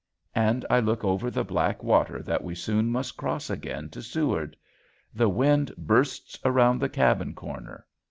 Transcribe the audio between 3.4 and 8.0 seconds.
again to Seward. The wind bursts around the cabin corner.